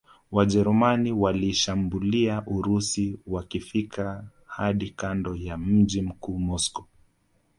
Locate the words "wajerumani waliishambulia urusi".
0.31-3.19